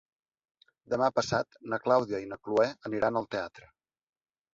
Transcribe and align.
Demà 0.93 1.09
passat 1.17 1.57
na 1.73 1.79
Clàudia 1.83 2.21
i 2.23 2.29
na 2.31 2.39
Cloè 2.47 2.65
aniran 2.91 3.21
al 3.21 3.29
teatre. 3.37 3.69